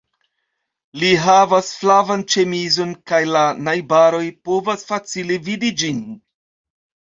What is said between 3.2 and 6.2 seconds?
la najbaroj povas facile vidi ĝin.